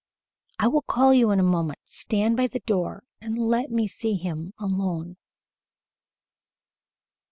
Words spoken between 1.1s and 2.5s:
you in a moment. Stand by